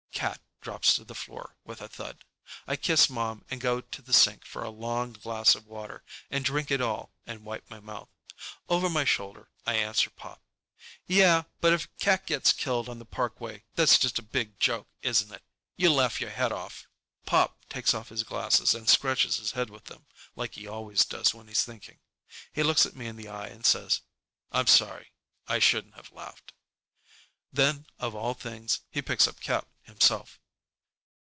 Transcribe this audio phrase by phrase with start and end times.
[0.13, 2.23] Cat drops to the floor with a thud.
[2.67, 6.45] I kiss Mom and go to the sink for a long glass of water and
[6.45, 8.07] drink it all and wipe my mouth.
[8.69, 10.43] Over my shoulder, I answer Pop:
[11.07, 15.31] "Yeah, but if Cat gets killed on the parkway, that's just a big joke, isn't
[15.31, 15.41] it?
[15.75, 16.85] You laugh your head off!"
[17.25, 20.05] Pop takes off his glasses and scratches his head with them,
[20.35, 21.97] like he always does when he's thinking.
[22.53, 24.01] He looks me in the eye and says,
[24.51, 25.13] "I'm sorry.
[25.47, 26.53] I shouldn't have laughed."
[27.51, 30.37] Then, of all things, he picks up Cat himself.